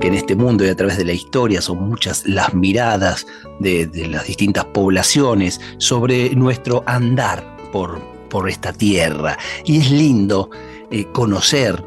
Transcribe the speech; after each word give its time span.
que 0.00 0.08
en 0.08 0.14
este 0.14 0.36
mundo 0.36 0.64
y 0.64 0.68
a 0.68 0.76
través 0.76 0.96
de 0.98 1.04
la 1.04 1.12
historia 1.12 1.60
son 1.60 1.88
muchas 1.88 2.26
las 2.26 2.54
miradas 2.54 3.26
de, 3.58 3.90
las 4.08 4.26
distintas 4.26 4.64
poblaciones 4.66 5.60
sobre 5.78 6.34
nuestro 6.34 6.82
andar 6.86 7.56
por, 7.72 8.00
por 8.28 8.48
esta 8.48 8.72
tierra. 8.72 9.38
Y 9.64 9.78
es 9.78 9.90
lindo 9.90 10.50
eh, 10.90 11.06
conocer 11.12 11.82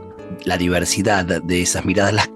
la 0.45 0.57
diversidad 0.57 1.25
de 1.25 1.61
esas 1.61 1.85
miradas, 1.85 2.13
las, 2.13 2.29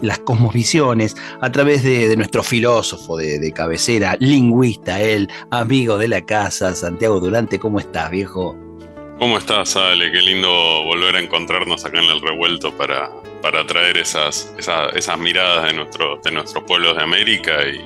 las 0.00 0.18
cosmovisiones, 0.18 1.16
a 1.40 1.50
través 1.50 1.82
de, 1.82 2.16
nuestro 2.16 2.42
filósofo 2.42 3.16
de, 3.16 3.52
cabecera, 3.52 4.16
lingüista, 4.20 5.00
él, 5.00 5.28
amigo 5.50 5.98
de 5.98 6.08
la 6.08 6.24
casa, 6.24 6.74
Santiago 6.74 7.20
Durante. 7.20 7.58
¿Cómo 7.58 7.78
estás, 7.78 8.10
viejo? 8.10 8.56
¿Cómo 9.18 9.38
estás, 9.38 9.76
Ale? 9.76 10.12
Qué 10.12 10.20
lindo 10.20 10.50
volver 10.84 11.16
a 11.16 11.20
encontrarnos 11.20 11.84
acá 11.84 11.98
en 11.98 12.10
el 12.10 12.20
revuelto 12.20 12.76
para, 12.76 13.10
para 13.42 13.66
traer 13.66 13.96
esas, 13.98 14.52
esas, 14.58 15.18
miradas 15.18 15.70
de, 15.70 15.74
nuestro, 15.74 16.20
de 16.22 16.30
nuestros 16.32 16.64
pueblos 16.64 16.96
de 16.96 17.02
América 17.02 17.66
y, 17.66 17.80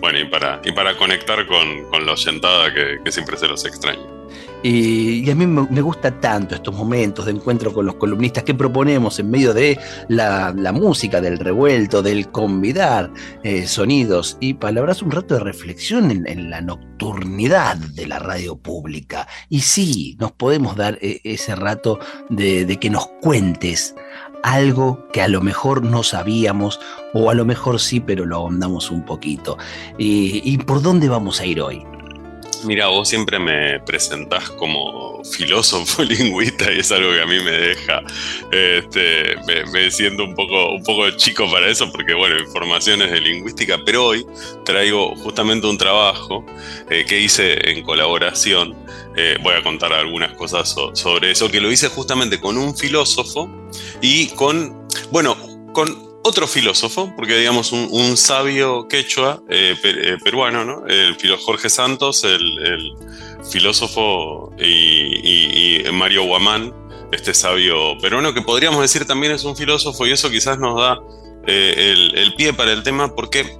bueno, 0.00 0.18
y 0.20 0.24
para, 0.24 0.60
y 0.64 0.72
para 0.72 0.96
conectar 0.96 1.46
con, 1.46 1.84
con 1.90 2.06
la 2.06 2.12
oyentada 2.12 2.72
que, 2.72 3.00
que 3.04 3.12
siempre 3.12 3.36
se 3.36 3.48
los 3.48 3.64
extraña. 3.64 4.22
Y, 4.62 5.28
a 5.28 5.34
mí 5.34 5.44
me, 5.46 5.80
gusta 5.80 6.20
tanto 6.20 6.54
estos 6.54 6.74
momentos 6.74 7.26
de 7.26 7.32
encuentro 7.32 7.72
con 7.72 7.84
los 7.84 7.96
columnistas 7.96 8.44
que 8.44 8.54
proponemos 8.54 9.18
en 9.18 9.28
medio 9.28 9.52
de 9.52 9.78
la, 10.08 10.52
música, 10.72 11.20
del 11.20 11.38
revuelto, 11.38 12.00
del 12.00 12.30
convidar 12.30 13.10
eh, 13.42 13.66
sonidos 13.66 14.36
y 14.38 14.54
palabras, 14.54 15.02
un 15.02 15.10
rato 15.10 15.34
de 15.34 15.40
reflexión 15.40 16.10
en, 16.10 16.50
la 16.50 16.60
nocturnidad 16.60 17.76
de 17.76 18.06
la 18.06 18.20
radio 18.20 18.56
pública. 18.56 19.26
Y 19.48 19.60
sí, 19.60 20.16
nos 20.20 20.30
podemos 20.32 20.76
dar 20.76 20.96
eh, 21.02 21.20
ese 21.24 21.56
rato 21.56 21.98
de, 22.30 22.78
que 22.80 22.90
nos 22.90 23.08
cuentes 23.20 23.96
algo 24.42 25.06
que 25.12 25.22
a 25.22 25.28
lo 25.28 25.40
mejor 25.40 25.82
no 25.82 26.02
sabíamos 26.02 26.80
o 27.12 27.30
a 27.30 27.34
lo 27.34 27.44
mejor 27.44 27.80
sí, 27.80 28.00
pero 28.00 28.24
lo 28.26 28.36
ahondamos 28.36 28.90
un 28.90 29.04
poquito. 29.04 29.58
¿Y 29.98 30.58
por 30.58 30.82
dónde 30.82 31.08
vamos 31.08 31.40
a 31.40 31.46
ir 31.46 31.60
hoy? 31.60 31.84
Mira, 32.64 32.86
vos 32.86 33.08
siempre 33.08 33.40
me 33.40 33.80
presentás 33.80 34.48
como 34.50 35.22
filósofo 35.24 36.04
lingüista 36.04 36.72
y 36.72 36.78
es 36.78 36.92
algo 36.92 37.10
que 37.12 37.20
a 37.20 37.26
mí 37.26 37.40
me 37.40 37.50
deja, 37.50 38.02
este, 38.52 39.36
me, 39.72 39.90
siento 39.90 40.24
un 40.24 40.34
poco, 40.34 40.72
un 40.72 40.82
poco 40.84 41.10
chico 41.12 41.50
para 41.50 41.68
eso 41.68 41.90
porque, 41.90 42.14
bueno, 42.14 42.38
informaciones 42.38 43.10
de 43.10 43.20
lingüística, 43.20 43.78
pero 43.84 44.06
hoy 44.06 44.26
traigo 44.64 45.14
justamente 45.16 45.66
un 45.66 45.76
trabajo 45.76 46.44
eh, 46.88 47.04
que 47.06 47.18
hice 47.18 47.70
en 47.70 47.82
colaboración. 47.82 48.76
Eh, 49.16 49.38
voy 49.42 49.54
a 49.54 49.62
contar 49.62 49.92
algunas 49.92 50.32
cosas 50.34 50.74
sobre 50.94 51.32
eso, 51.32 51.50
que 51.50 51.60
lo 51.60 51.70
hice 51.70 51.88
justamente 51.88 52.40
con 52.40 52.56
un 52.56 52.76
filósofo 52.76 53.50
y 54.00 54.28
con, 54.28 54.86
bueno, 55.10 55.36
con 55.72 56.11
otro 56.24 56.46
filósofo, 56.46 57.12
porque 57.16 57.36
digamos 57.36 57.72
un, 57.72 58.16
sabio 58.16 58.86
quechua 58.88 59.42
eh, 59.48 59.76
eh, 59.82 60.16
peruano, 60.22 60.64
¿no? 60.64 60.86
El 60.86 61.16
Jorge 61.38 61.68
Santos, 61.68 62.24
el, 62.24 62.94
filósofo 63.50 64.54
y, 64.58 65.82
Mario 65.92 66.24
Guamán, 66.24 66.72
este 67.10 67.34
sabio 67.34 67.98
peruano, 68.00 68.32
que 68.32 68.40
podríamos 68.40 68.80
decir 68.80 69.04
también 69.04 69.32
es 69.32 69.44
un 69.44 69.56
filósofo 69.56 70.06
y 70.06 70.12
eso 70.12 70.30
quizás 70.30 70.58
nos 70.58 70.80
da 70.80 71.00
eh, 71.46 72.12
el, 72.14 72.34
pie 72.34 72.52
para 72.52 72.72
el 72.72 72.82
tema, 72.84 73.14
porque 73.14 73.58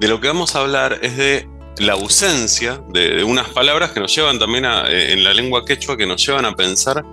de 0.00 0.08
lo 0.08 0.20
que 0.20 0.26
vamos 0.26 0.56
a 0.56 0.60
hablar 0.60 0.98
es 1.02 1.16
de 1.16 1.48
la 1.78 1.92
ausencia 1.92 2.82
de, 2.88 3.22
unas 3.22 3.48
palabras 3.50 3.92
que 3.92 4.00
nos 4.00 4.14
llevan 4.14 4.38
también 4.38 4.64
a, 4.64 4.90
en 4.90 5.22
la 5.22 5.32
lengua 5.32 5.64
quechua, 5.64 5.96
que 5.96 6.06
nos 6.06 6.26
llevan 6.26 6.44
a 6.44 6.56
pensar 6.56 7.04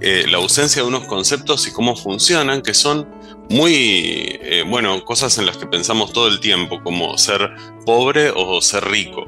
la 0.00 0.38
ausencia 0.38 0.82
de 0.82 0.88
unos 0.88 1.04
conceptos 1.04 1.66
y 1.68 1.72
cómo 1.72 1.94
funcionan, 1.94 2.62
que 2.62 2.74
son 2.74 3.06
muy, 3.50 4.38
eh, 4.42 4.64
bueno, 4.66 5.04
cosas 5.04 5.36
en 5.38 5.44
las 5.44 5.56
que 5.56 5.66
pensamos 5.66 6.12
todo 6.12 6.28
el 6.28 6.38
tiempo, 6.38 6.80
como 6.82 7.18
ser 7.18 7.50
pobre 7.84 8.30
o 8.34 8.62
ser 8.62 8.84
rico. 8.84 9.26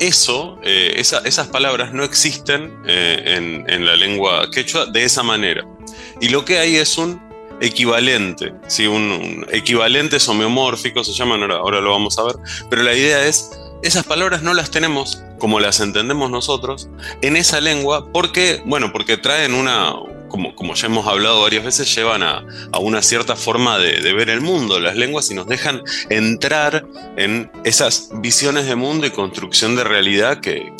Eso, 0.00 0.58
eh, 0.62 0.94
esas 0.96 1.46
palabras 1.48 1.94
no 1.94 2.02
existen 2.02 2.76
eh, 2.86 3.62
en, 3.68 3.86
la 3.86 3.96
lengua 3.96 4.50
quechua 4.50 4.86
de 4.86 5.04
esa 5.04 5.22
manera. 5.22 5.64
Y 6.20 6.28
lo 6.28 6.44
que 6.44 6.58
hay 6.58 6.76
es 6.76 6.98
un 6.98 7.22
equivalente, 7.60 8.52
¿sí? 8.66 8.86
un, 8.86 9.46
equivalente 9.50 10.18
homeomórfico, 10.26 11.04
se 11.04 11.12
llaman, 11.12 11.40
ahora, 11.42 11.56
ahora 11.56 11.80
lo 11.80 11.90
vamos 11.90 12.18
a 12.18 12.24
ver, 12.24 12.34
pero 12.68 12.82
la 12.82 12.94
idea 12.94 13.26
es, 13.26 13.50
esas 13.86 14.04
palabras 14.04 14.42
no 14.42 14.52
las 14.52 14.70
tenemos 14.70 15.22
como 15.38 15.60
las 15.60 15.80
entendemos 15.80 16.30
nosotros 16.30 16.88
en 17.22 17.36
esa 17.36 17.60
lengua 17.60 18.10
porque, 18.12 18.62
bueno, 18.64 18.92
porque 18.92 19.16
traen 19.16 19.54
una, 19.54 19.94
como, 20.54 20.74
ya 20.74 20.86
hemos 20.86 21.06
hablado 21.06 21.42
varias 21.42 21.64
veces, 21.64 21.94
llevan 21.94 22.22
a, 22.22 22.44
una 22.80 23.02
cierta 23.02 23.36
forma 23.36 23.78
de, 23.78 24.12
ver 24.12 24.30
el 24.30 24.40
mundo, 24.40 24.78
las 24.80 24.96
lenguas, 24.96 25.30
y 25.30 25.34
nos 25.34 25.46
dejan 25.46 25.82
entrar 26.08 26.86
en 27.16 27.50
esas 27.64 28.10
visiones 28.20 28.66
de 28.66 28.76
mundo 28.76 29.06
y 29.06 29.10
construcción 29.10 29.76
de 29.76 29.84
realidad 29.84 30.40
que, 30.40 30.72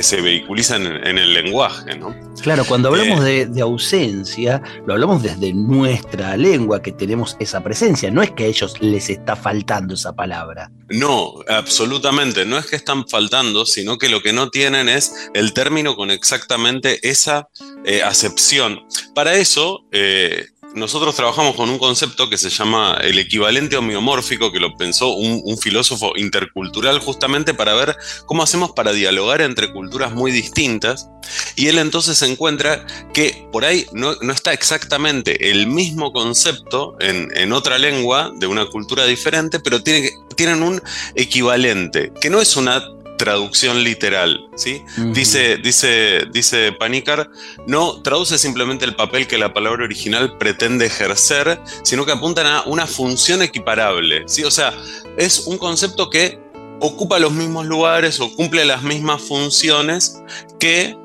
se 0.00 0.20
vehiculizan 0.20 0.86
en, 0.86 1.18
el 1.18 1.34
lenguaje. 1.34 1.96
¿no? 1.96 2.14
Claro, 2.42 2.64
cuando 2.64 2.88
hablamos 2.88 3.24
eh, 3.24 3.46
de, 3.46 3.60
ausencia, 3.60 4.62
lo 4.86 4.94
hablamos 4.94 5.22
desde 5.22 5.52
nuestra 5.52 6.36
lengua, 6.36 6.80
que 6.80 6.92
tenemos 6.92 7.36
esa 7.40 7.62
presencia, 7.62 8.10
no 8.10 8.22
es 8.22 8.30
que 8.30 8.44
a 8.44 8.46
ellos 8.46 8.74
les 8.80 9.10
está 9.10 9.36
faltando 9.36 9.94
esa 9.94 10.14
palabra. 10.14 10.70
No, 10.88 11.34
absolutamente, 11.48 12.46
no 12.46 12.56
es 12.56 12.66
que 12.66 12.76
están 12.76 13.06
faltando, 13.06 13.66
sino 13.66 13.98
que 13.98 14.08
lo 14.08 14.22
que 14.22 14.32
no 14.32 14.50
tienen 14.50 14.88
es 14.88 15.30
el 15.34 15.52
término 15.52 15.96
con 15.96 16.10
exactamente 16.10 17.08
esa 17.08 17.48
eh, 17.84 18.02
acepción. 18.02 18.77
Para 19.14 19.34
eso, 19.34 19.84
eh, 19.92 20.46
nosotros 20.74 21.14
trabajamos 21.16 21.56
con 21.56 21.70
un 21.70 21.78
concepto 21.78 22.28
que 22.28 22.36
se 22.36 22.50
llama 22.50 22.98
el 23.02 23.18
equivalente 23.18 23.76
homeomórfico, 23.76 24.52
que 24.52 24.60
lo 24.60 24.76
pensó 24.76 25.14
un, 25.14 25.58
filósofo 25.58 26.12
intercultural 26.16 27.00
justamente 27.00 27.52
para 27.52 27.74
ver 27.74 27.96
cómo 28.26 28.42
hacemos 28.42 28.72
para 28.72 28.92
dialogar 28.92 29.40
entre 29.40 29.72
culturas 29.72 30.12
muy 30.12 30.30
distintas. 30.30 31.08
Y 31.56 31.66
él 31.66 31.78
entonces 31.78 32.22
encuentra 32.22 32.86
que 33.12 33.46
por 33.50 33.64
ahí 33.64 33.86
no, 33.92 34.12
está 34.30 34.52
exactamente 34.52 35.50
el 35.50 35.66
mismo 35.66 36.12
concepto 36.12 36.96
en, 37.00 37.52
otra 37.52 37.78
lengua 37.78 38.30
de 38.36 38.46
una 38.46 38.66
cultura 38.66 39.04
diferente, 39.06 39.58
pero 39.58 39.82
tiene, 39.82 40.10
tienen 40.36 40.62
un 40.62 40.80
equivalente, 41.14 42.12
que 42.20 42.30
no 42.30 42.40
es 42.40 42.56
una 42.56 42.82
traducción 43.18 43.84
literal, 43.84 44.48
¿sí? 44.56 44.82
dice, 45.12 45.58
dice, 45.58 46.24
dice 46.32 46.72
Panicar, 46.72 47.28
no 47.66 48.00
traduce 48.00 48.38
simplemente 48.38 48.86
el 48.86 48.94
papel 48.94 49.26
que 49.26 49.36
la 49.36 49.52
palabra 49.52 49.84
original 49.84 50.38
pretende 50.38 50.86
ejercer, 50.86 51.60
sino 51.82 52.06
que 52.06 52.12
apuntan 52.12 52.46
a 52.46 52.62
una 52.62 52.86
función 52.86 53.42
equiparable, 53.42 54.22
¿sí? 54.26 54.44
O 54.44 54.50
sea, 54.50 54.72
es 55.18 55.40
un 55.46 55.58
concepto 55.58 56.08
que 56.08 56.38
ocupa 56.80 57.18
los 57.18 57.32
mismos 57.32 57.66
lugares 57.66 58.20
o 58.20 58.32
cumple 58.34 58.64
las 58.64 58.82
mismas 58.82 59.20
funciones 59.20 60.22
que 60.58 60.96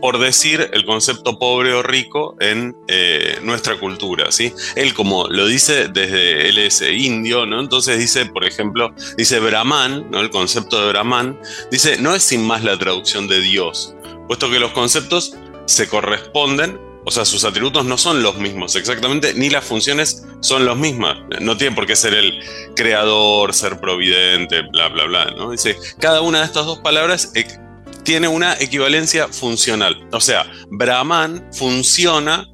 por 0.00 0.18
decir 0.18 0.70
el 0.72 0.84
concepto 0.84 1.38
pobre 1.38 1.74
o 1.74 1.82
rico 1.82 2.36
en 2.40 2.76
eh, 2.88 3.38
nuestra 3.42 3.78
cultura, 3.78 4.30
¿sí? 4.30 4.52
Él 4.76 4.94
como 4.94 5.26
lo 5.28 5.46
dice 5.46 5.88
desde, 5.88 6.48
él 6.48 6.58
es 6.58 6.82
indio, 6.82 7.46
¿no? 7.46 7.60
Entonces 7.60 7.98
dice, 7.98 8.26
por 8.26 8.44
ejemplo, 8.44 8.94
dice 9.16 9.40
Brahman, 9.40 10.10
¿no? 10.10 10.20
El 10.20 10.30
concepto 10.30 10.80
de 10.80 10.88
Brahman, 10.88 11.38
dice, 11.70 11.98
no 11.98 12.14
es 12.14 12.22
sin 12.22 12.46
más 12.46 12.64
la 12.64 12.78
traducción 12.78 13.28
de 13.28 13.40
Dios, 13.40 13.94
puesto 14.26 14.50
que 14.50 14.58
los 14.58 14.72
conceptos 14.72 15.36
se 15.66 15.88
corresponden, 15.88 16.78
o 17.04 17.10
sea, 17.10 17.24
sus 17.24 17.44
atributos 17.44 17.86
no 17.86 17.96
son 17.96 18.22
los 18.22 18.36
mismos 18.36 18.76
exactamente, 18.76 19.32
ni 19.34 19.48
las 19.48 19.64
funciones 19.64 20.26
son 20.40 20.66
las 20.66 20.76
mismas. 20.76 21.16
No 21.40 21.56
tiene 21.56 21.74
por 21.74 21.86
qué 21.86 21.96
ser 21.96 22.12
el 22.12 22.42
creador, 22.76 23.54
ser 23.54 23.80
providente, 23.80 24.62
bla, 24.62 24.88
bla, 24.88 25.04
bla, 25.04 25.24
¿no? 25.30 25.50
Dice, 25.50 25.76
cada 25.98 26.20
una 26.20 26.40
de 26.40 26.44
estas 26.44 26.66
dos 26.66 26.80
palabras 26.80 27.32
tiene 28.08 28.26
una 28.26 28.54
equivalencia 28.58 29.28
funcional. 29.28 30.08
O 30.12 30.20
sea, 30.22 30.50
Brahman 30.70 31.46
funciona 31.52 32.46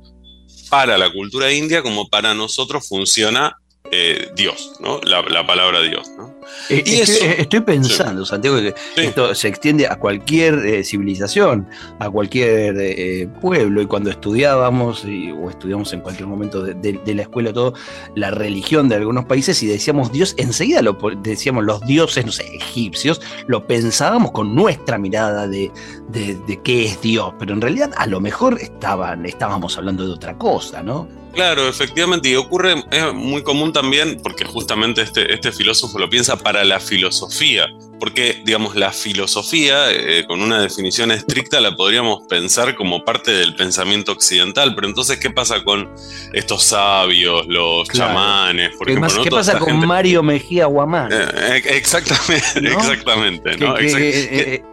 para 0.68 0.98
la 0.98 1.12
cultura 1.12 1.52
india 1.52 1.80
como 1.80 2.08
para 2.08 2.34
nosotros 2.34 2.88
funciona 2.88 3.56
eh, 3.92 4.32
Dios, 4.34 4.72
¿no? 4.80 5.00
La, 5.02 5.46
palabra 5.46 5.80
Dios. 5.82 6.08
¿no? 6.18 6.33
Eh, 6.68 6.82
y 6.86 7.00
estoy, 7.00 7.60
pensando, 7.60 8.24
Santiago, 8.24 8.56
que 8.56 8.74
esto 8.96 9.34
se 9.34 9.48
extiende 9.48 9.86
a 9.86 9.96
cualquier 9.96 10.54
eh, 10.66 10.84
civilización, 10.84 11.68
a 11.98 12.08
cualquier 12.10 12.76
eh, 12.78 13.28
pueblo, 13.40 13.82
y 13.82 13.86
cuando 13.86 14.10
estudiábamos 14.10 15.04
o 15.04 15.50
estudiamos 15.50 15.92
en 15.92 16.00
cualquier 16.00 16.28
momento 16.28 16.62
de, 16.62 17.14
la 17.14 17.22
escuela 17.22 17.52
todo, 17.52 17.74
la 18.14 18.30
religión 18.30 18.88
de 18.88 18.96
algunos 18.96 19.24
países 19.26 19.62
y 19.62 19.66
decíamos 19.66 20.12
Dios, 20.12 20.34
enseguida 20.36 20.82
lo 20.82 20.98
decíamos 21.22 21.64
los 21.64 21.80
dioses, 21.82 22.24
no 22.24 22.32
sé, 22.32 22.44
egipcios, 22.54 23.20
lo 23.46 23.66
pensábamos 23.66 24.32
con 24.32 24.54
nuestra 24.54 24.98
mirada 24.98 25.46
de, 25.46 25.70
de 26.08 26.60
qué 26.62 26.86
es 26.86 27.00
Dios, 27.00 27.34
pero 27.38 27.52
en 27.52 27.60
realidad 27.60 27.90
a 27.96 28.06
lo 28.06 28.20
mejor 28.20 28.58
estaban, 28.60 29.26
estábamos 29.26 29.76
hablando 29.76 30.06
de 30.06 30.12
otra 30.12 30.36
cosa, 30.36 30.82
¿no? 30.82 31.08
Claro, 31.34 31.68
efectivamente, 31.68 32.28
y 32.28 32.36
ocurre, 32.36 32.84
es 32.92 33.12
muy 33.12 33.42
común 33.42 33.72
también, 33.72 34.20
porque 34.22 34.44
justamente 34.44 35.02
este, 35.02 35.32
este 35.34 35.50
filósofo 35.50 35.98
lo 35.98 36.08
piensa 36.08 36.33
para 36.36 36.64
la 36.64 36.80
filosofía, 36.80 37.68
porque, 37.98 38.42
digamos, 38.44 38.76
la 38.76 38.92
filosofía, 38.92 39.90
eh, 39.90 40.24
con 40.26 40.42
una 40.42 40.60
definición 40.60 41.10
estricta, 41.10 41.60
la 41.60 41.74
podríamos 41.74 42.26
pensar 42.28 42.74
como 42.74 43.04
parte 43.04 43.30
del 43.30 43.54
pensamiento 43.54 44.12
occidental, 44.12 44.74
pero 44.74 44.88
entonces, 44.88 45.18
¿qué 45.18 45.30
pasa 45.30 45.64
con 45.64 45.88
estos 46.32 46.64
sabios, 46.64 47.46
los 47.46 47.88
chamanes? 47.88 48.76
Por 48.76 48.90
ejemplo, 48.90 49.22
¿Qué 49.22 49.30
pasa 49.30 49.58
con 49.58 49.86
Mario 49.86 50.22
Mejía 50.22 50.66
Guamán? 50.66 51.12
Eh, 51.12 51.26
eh, 51.34 51.62
exactamente, 51.64 52.58
exactamente. 52.68 53.56
¿no? 53.56 53.74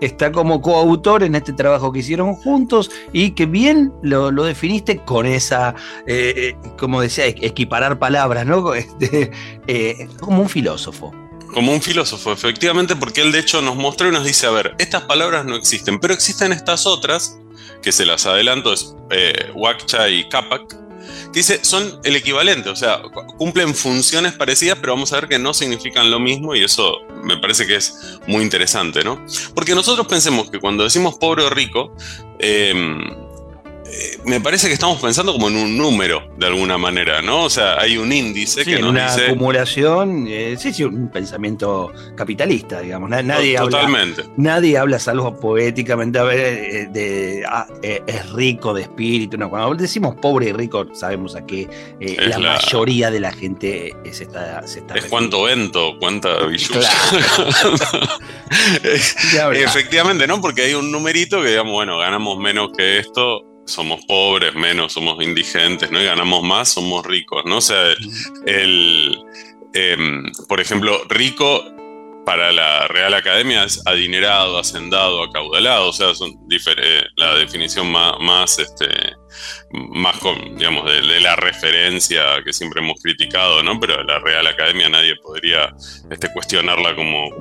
está 0.01 0.31
como 0.31 0.61
coautor 0.61 1.23
en 1.23 1.35
este 1.35 1.53
trabajo 1.53 1.91
que 1.91 1.99
hicieron 1.99 2.35
juntos 2.35 2.91
y 3.13 3.31
que 3.31 3.45
bien 3.45 3.93
lo, 4.01 4.31
definiste 4.31 4.97
con 5.05 5.25
esa, 5.25 5.75
como 6.77 7.01
decía, 7.01 7.27
equiparar 7.27 7.99
palabras, 7.99 8.45
¿no? 8.45 8.71
Este, 8.81 10.09
como 10.19 10.41
un 10.41 10.49
filósofo 10.49 11.13
como 11.53 11.71
un 11.71 11.81
filósofo, 11.81 12.31
efectivamente, 12.31 12.95
porque 12.95 13.21
él 13.21 13.31
de 13.31 13.39
hecho 13.39 13.61
nos 13.61 13.75
mostró 13.75 14.07
y 14.07 14.11
nos 14.11 14.25
dice, 14.25 14.47
a 14.47 14.51
ver, 14.51 14.75
estas 14.77 15.03
palabras 15.03 15.45
no 15.45 15.55
existen, 15.55 15.99
pero 15.99 16.13
existen 16.13 16.51
estas 16.51 16.85
otras, 16.85 17.37
que 17.81 17.91
se 17.91 18.05
las 18.05 18.25
adelanto, 18.25 18.73
es 18.73 18.95
eh, 19.09 19.51
Wakcha 19.55 20.07
y 20.09 20.27
Kapak, 20.29 20.69
que 21.33 21.39
dice, 21.39 21.63
son 21.63 21.99
el 22.03 22.15
equivalente, 22.15 22.69
o 22.69 22.75
sea, 22.75 23.01
cumplen 23.37 23.73
funciones 23.73 24.33
parecidas, 24.33 24.77
pero 24.79 24.93
vamos 24.93 25.11
a 25.13 25.15
ver 25.15 25.29
que 25.29 25.39
no 25.39 25.53
significan 25.53 26.11
lo 26.11 26.19
mismo 26.19 26.55
y 26.55 26.63
eso 26.63 26.99
me 27.23 27.37
parece 27.37 27.65
que 27.65 27.75
es 27.75 28.19
muy 28.27 28.43
interesante, 28.43 29.03
¿no? 29.03 29.25
Porque 29.55 29.73
nosotros 29.73 30.07
pensemos 30.07 30.49
que 30.49 30.59
cuando 30.59 30.83
decimos 30.83 31.15
pobre 31.17 31.43
o 31.43 31.49
rico, 31.49 31.95
eh, 32.39 32.73
eh, 33.85 34.17
me 34.25 34.39
parece 34.39 34.67
que 34.67 34.73
estamos 34.73 35.01
pensando 35.01 35.33
como 35.33 35.47
en 35.49 35.57
un 35.57 35.77
número, 35.77 36.29
de 36.37 36.45
alguna 36.45 36.77
manera, 36.77 37.21
¿no? 37.21 37.43
O 37.43 37.49
sea, 37.49 37.79
hay 37.79 37.97
un 37.97 38.13
índice 38.13 38.63
que 38.63 38.79
nos 38.79 38.91
una 38.91 39.13
acumulación, 39.13 40.27
eh, 40.27 40.55
sí, 40.57 40.71
sí, 40.71 40.83
un 40.83 41.09
pensamiento 41.09 41.91
capitalista, 42.15 42.79
digamos. 42.81 43.09
Nadie 43.09 43.57
Totalmente. 43.57 44.21
Habla, 44.21 44.33
nadie 44.37 44.77
habla, 44.77 44.99
salvo 44.99 45.35
poéticamente, 45.39 46.19
a 46.19 46.23
ver, 46.23 46.39
eh, 46.39 46.87
de, 46.91 47.43
ah, 47.47 47.67
es 47.81 48.29
rico 48.31 48.73
de 48.73 48.83
espíritu. 48.83 49.37
No, 49.37 49.49
cuando 49.49 49.73
decimos 49.75 50.15
pobre 50.15 50.49
y 50.49 50.53
rico, 50.53 50.85
sabemos 50.93 51.35
a 51.35 51.45
qué 51.45 51.67
la, 51.99 52.37
mayoría 52.37 53.09
de 53.09 53.19
la 53.19 53.31
gente 53.31 53.93
se 54.11 54.23
está... 54.23 54.65
Se 54.67 54.83
es 54.95 55.05
cuánto 55.05 55.43
vento, 55.43 55.95
cuánta 55.99 56.45
billulla. 56.45 56.89
Efectivamente, 59.53 60.27
¿no? 60.27 60.39
Porque 60.39 60.63
hay 60.63 60.73
un 60.75 60.91
numerito 60.91 61.41
que, 61.41 61.49
digamos, 61.49 61.73
bueno, 61.73 61.97
ganamos 61.97 62.37
menos 62.37 62.69
que 62.77 62.99
esto 62.99 63.50
somos 63.65 64.03
pobres, 64.05 64.55
menos 64.55 64.93
somos 64.93 65.23
indigentes, 65.23 65.91
¿no? 65.91 66.01
Y 66.01 66.05
ganamos 66.05 66.43
más, 66.43 66.69
somos 66.69 67.05
ricos, 67.05 67.43
¿no? 67.45 67.57
O 67.57 67.61
sea, 67.61 67.93
el, 68.45 69.17
em, 69.73 70.23
por 70.47 70.59
ejemplo, 70.59 71.01
rico 71.09 71.63
para 72.31 72.53
la 72.53 72.87
Real 72.87 73.13
Academia 73.13 73.65
es 73.65 73.85
adinerado, 73.85 74.57
hacendado, 74.57 75.21
acaudalado, 75.21 75.89
o 75.89 75.91
sea, 75.91 76.15
son 76.15 76.31
eh, 76.49 77.03
la 77.17 77.35
definición 77.35 77.91
más, 77.91 78.57
este, 78.57 78.87
más 79.73 80.15
digamos, 80.55 80.85
de, 80.89 81.19
la 81.19 81.35
referencia 81.35 82.41
que 82.45 82.53
siempre 82.53 82.79
hemos 82.79 83.01
criticado, 83.01 83.61
¿no? 83.63 83.77
Pero 83.81 84.01
la 84.03 84.19
Real 84.19 84.47
Academia 84.47 84.87
nadie 84.87 85.17
podría 85.17 85.75
este, 86.09 86.31
cuestionarla 86.31 86.95
como, 86.95 87.31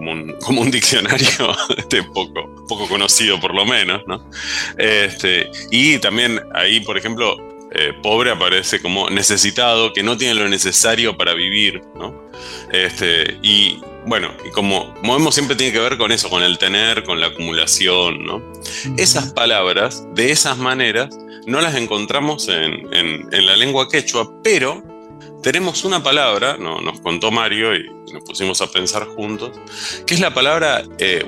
como 0.41 0.61
un 0.61 0.73
diccionario 0.73 1.57
este, 1.77 2.03
poco, 2.03 2.67
poco 2.69 2.89
conocido 2.89 3.39
por 3.39 3.55
lo 3.55 3.65
menos, 3.65 4.03
¿no? 4.09 4.29
Este, 4.77 5.53
y 5.71 5.99
también 5.99 6.41
ahí, 6.53 6.81
por 6.81 6.99
ejemplo, 6.99 7.37
eh, 7.73 7.93
pobre 8.03 8.33
aparece 8.33 8.83
como 8.83 9.09
necesitado, 9.09 9.93
que 9.93 10.03
no 10.03 10.17
tiene 10.17 10.35
lo 10.35 10.49
necesario 10.49 11.17
para 11.17 11.33
vivir, 11.35 11.81
¿no? 11.95 12.29
Este, 12.73 13.39
y 13.41 13.79
bueno, 14.07 14.29
y 14.47 14.51
como, 14.51 14.95
como 14.95 15.33
siempre 15.33 15.57
tiene 15.57 15.73
que 15.73 15.79
ver 15.79 15.99
con 15.99 16.13
eso, 16.13 16.31
con 16.31 16.43
el 16.43 16.59
tener, 16.59 17.05
con 17.05 17.21
la 17.21 17.29
acumulación, 17.29 18.25
¿no? 18.25 18.43
Esas 18.97 19.33
palabras, 19.33 20.05
de 20.15 20.31
esas 20.31 20.59
maneras, 20.59 21.11
no 21.47 21.61
las 21.61 21.75
encontramos 21.75 22.49
en, 22.49 23.29
la 23.31 23.57
lengua 23.57 23.89
quechua, 23.89 24.43
pero 24.43 24.83
tenemos 25.43 25.85
una 25.85 26.03
palabra, 26.03 26.57
no, 26.59 26.81
nos 26.81 27.01
contó 27.01 27.31
Mario 27.31 27.75
y 27.75 27.87
nos 28.13 28.23
pusimos 28.25 28.61
a 28.61 28.71
pensar 28.71 29.07
juntos, 29.07 29.53
que 30.07 30.15
es 30.15 30.21
la 30.21 30.33
palabra 30.33 30.83
eh, 30.99 31.25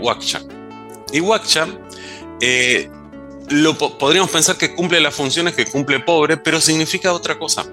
Y 1.13 1.21
huacha 1.21 1.67
eh, 2.41 2.91
lo 3.51 3.77
podríamos 3.77 4.31
pensar 4.31 4.57
que 4.57 4.75
cumple 4.75 5.01
las 5.01 5.15
funciones 5.15 5.55
que 5.55 5.67
cumple 5.67 6.01
pobre, 6.01 6.37
pero 6.37 6.61
significa 6.61 7.13
otra 7.13 7.39
cosa. 7.39 7.67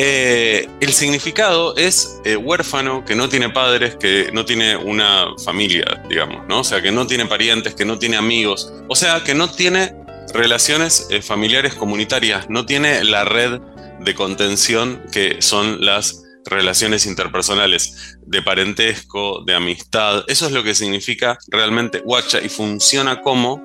Eh, 0.00 0.68
el 0.80 0.92
significado 0.92 1.74
es 1.76 2.20
eh, 2.24 2.36
huérfano, 2.36 3.04
que 3.04 3.16
no 3.16 3.28
tiene 3.28 3.50
padres, 3.50 3.96
que 3.96 4.30
no 4.32 4.44
tiene 4.44 4.76
una 4.76 5.26
familia, 5.44 6.04
digamos, 6.08 6.46
¿no? 6.46 6.60
O 6.60 6.64
sea, 6.64 6.80
que 6.80 6.92
no 6.92 7.04
tiene 7.08 7.26
parientes, 7.26 7.74
que 7.74 7.84
no 7.84 7.98
tiene 7.98 8.16
amigos, 8.16 8.72
o 8.88 8.94
sea, 8.94 9.24
que 9.24 9.34
no 9.34 9.50
tiene 9.50 9.92
relaciones 10.32 11.08
eh, 11.10 11.20
familiares 11.20 11.74
comunitarias, 11.74 12.48
no 12.48 12.64
tiene 12.64 13.02
la 13.02 13.24
red 13.24 13.60
de 13.98 14.14
contención 14.14 15.02
que 15.10 15.42
son 15.42 15.84
las 15.84 16.22
relaciones 16.44 17.04
interpersonales 17.04 18.18
de 18.24 18.40
parentesco, 18.40 19.42
de 19.44 19.56
amistad. 19.56 20.22
Eso 20.28 20.46
es 20.46 20.52
lo 20.52 20.62
que 20.62 20.76
significa 20.76 21.38
realmente 21.48 22.02
huacha 22.04 22.40
y 22.40 22.48
funciona 22.48 23.20
como 23.20 23.60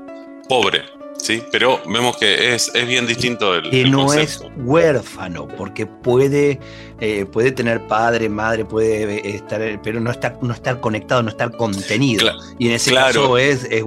pobre. 0.50 0.84
Sí, 1.24 1.42
pero 1.54 1.80
vemos 1.88 2.18
que 2.18 2.54
es, 2.54 2.70
es 2.76 2.86
bien 2.86 3.08
distinto 3.08 3.56
el. 3.56 3.70
Que 3.70 3.86
no 3.86 4.12
es 4.14 4.44
huérfano, 4.58 5.48
porque 5.48 5.86
puede, 5.86 6.60
eh, 7.00 7.26
puede 7.26 7.54
tener 7.54 7.88
padre, 7.88 8.28
madre, 8.28 8.66
puede 8.66 9.34
estar, 9.34 9.62
pero 9.82 10.02
no 10.02 10.12
estar, 10.12 10.38
no 10.42 10.54
estar 10.54 10.82
conectado, 10.82 11.24
no 11.24 11.30
estar 11.30 11.56
contenido. 11.56 12.30
y 12.60 12.68
en 12.68 12.74
ese 12.74 12.94
caso 12.94 13.38
es, 13.38 13.64
es 13.72 13.86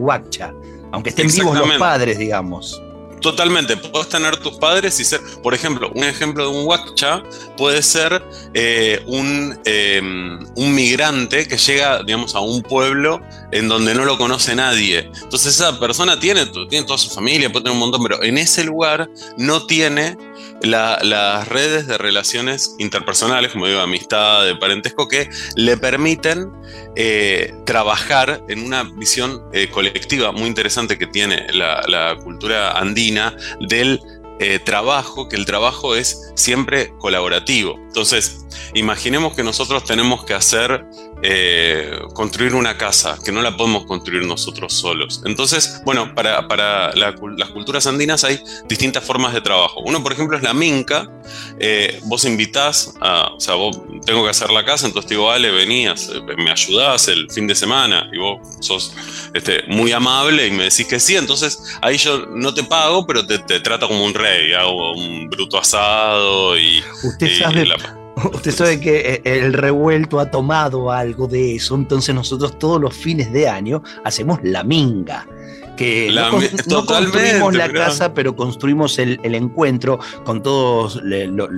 aunque 0.93 1.11
estén 1.11 1.29
vivos 1.29 1.59
los 1.59 1.77
padres, 1.77 2.17
digamos. 2.17 2.83
Totalmente, 3.27 3.77
puedes 3.77 4.09
tener 4.09 4.37
tus 4.37 4.57
padres 4.57 5.01
y 5.01 5.05
ser, 5.05 5.21
por 5.43 5.53
ejemplo, 5.53 5.91
un 5.97 6.05
ejemplo 6.05 6.49
de 6.49 6.57
un 6.57 6.65
huacha 6.65 7.25
puede 7.57 7.83
ser 7.83 8.23
eh, 8.55 9.03
un, 9.05 9.59
em, 9.65 10.39
un, 10.55 10.73
migrante 10.73 11.49
que 11.49 11.57
llega, 11.57 12.05
digamos, 12.05 12.37
a 12.37 12.41
un 12.41 12.63
pueblo 12.63 13.21
en 13.51 13.67
donde 13.67 13.97
no 13.97 14.05
lo 14.05 14.17
conoce 14.17 14.55
nadie. 14.55 15.11
Entonces 15.23 15.57
esa 15.57 15.81
persona 15.81 16.21
tiene, 16.21 16.47
tiene 16.71 16.87
toda 16.87 16.99
su 16.99 17.11
familia, 17.11 17.51
puede 17.51 17.65
tener 17.65 17.73
un 17.73 17.81
montón, 17.81 18.05
pero 18.05 18.23
en 18.23 18.39
ese 18.39 18.63
lugar 18.63 19.11
no 19.37 19.67
tiene 19.67 20.17
las 20.63 21.49
redes 21.49 21.87
de 21.87 21.99
relaciones 21.99 22.75
interpersonales, 22.79 23.53
como 23.53 23.67
digo, 23.67 23.81
amistad, 23.81 24.45
de 24.45 24.57
parentesco, 24.57 25.09
que 25.09 25.29
le 25.55 25.77
permiten 25.77 26.51
eh, 26.97 27.55
trabajar 27.65 28.43
en 28.49 28.65
una 28.65 28.85
visión 28.85 29.43
eh, 29.53 29.69
colectiva 29.69 30.33
muy 30.33 30.49
interesante 30.49 30.99
que 30.99 31.07
tiene 31.07 31.47
la, 31.53 32.17
cultura 32.23 32.73
andina 32.73 33.16
del 33.61 34.01
eh, 34.39 34.59
trabajo, 34.59 35.31
que 35.31 35.37
el 35.37 35.47
trabajo 35.47 35.97
es 35.97 36.31
siempre 36.35 36.93
colaborativo. 36.99 37.77
Entonces, 37.87 38.45
imaginemos 38.75 39.35
que 39.35 39.43
nosotros 39.43 39.85
tenemos 39.85 40.27
que 40.27 40.35
hacer 40.35 40.85
eh, 41.23 41.99
construir 42.13 42.55
una 42.55 42.77
casa, 42.77 43.19
que 43.25 43.33
no 43.33 43.41
la 43.41 43.57
podemos 43.57 43.87
construir 43.87 44.27
nosotros 44.27 44.75
solos. 44.75 45.23
Entonces, 45.25 45.81
bueno, 45.87 46.15
para, 46.15 46.47
para 46.49 46.95
las 46.95 47.51
culturas 47.51 47.87
andinas 47.87 48.25
hay 48.25 48.39
distintas 48.69 49.03
formas 49.03 49.33
de 49.33 49.41
trabajo. 49.41 49.81
Uno, 49.81 50.03
por 50.03 50.13
ejemplo, 50.13 50.37
es 50.37 50.43
la 50.43 50.53
minca. 50.53 51.11
Eh, 51.59 51.99
vos 52.05 52.27
invitás 52.27 52.95
a, 53.01 53.33
o 53.35 53.41
sea, 53.41 53.55
vos 53.55 53.81
tengo 54.07 54.25
que 54.25 54.31
hacer 54.31 54.51
la 54.51 54.65
casa, 54.65 54.87
entonces 54.87 55.09
te 55.09 55.15
digo, 55.15 55.27
vale, 55.27 55.51
venías, 55.51 56.09
eh, 56.09 56.23
me 56.39 56.51
ayudás 56.51 57.09
el 57.09 57.31
fin 57.31 57.47
de 57.47 57.55
semana 57.55 58.09
y 58.13 58.19
vos 58.19 58.41
sos 58.61 58.95
este, 59.35 59.65
muy 59.69 59.93
amable 59.93 60.47
y 60.47 60.51
me 60.53 60.65
decís 60.65 60.87
que 60.87 60.99
sí, 60.99 61.17
entonces 61.17 61.59
ahí 61.83 61.99
yo 61.99 62.25
no 62.27 62.55
te 62.55 62.63
pago, 62.65 63.07
pero 63.07 63.27
te, 63.27 63.39
trato 63.61 63.89
como 63.89 64.05
un 64.05 64.15
rey, 64.15 64.53
hago 64.55 64.93
un 64.93 65.29
bruto 65.29 65.59
asado 65.59 66.59
y... 66.59 66.83
Usted 67.03 67.39
sabe... 67.39 67.67
Usted 68.33 68.51
sabe 68.51 68.81
que 68.81 68.99
eh, 68.99 69.23
el 69.25 69.53
revuelto 69.53 70.21
ha 70.21 70.31
tomado 70.31 70.91
algo 70.91 71.27
de 71.27 71.57
eso, 71.57 71.75
entonces 71.75 72.15
nosotros 72.15 72.59
todos 72.59 72.81
los 72.81 72.95
fines 72.95 73.31
de 73.31 73.47
año 73.47 73.83
hacemos 74.05 74.39
la 74.43 74.65
minga. 74.65 75.27
Que 75.77 76.11
La- 76.11 76.31
no, 76.67 76.85
construimos 76.87 77.55
la 77.55 77.71
casa, 77.73 78.13
pero 78.15 78.35
construimos 78.35 78.99
el, 78.99 79.21
el 79.23 79.35
encuentro 79.35 79.99
con 80.25 80.43
todos 80.43 81.03
le- 81.03 81.27
lo- 81.27 81.49